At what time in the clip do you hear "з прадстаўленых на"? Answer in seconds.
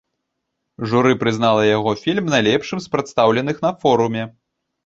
2.87-3.71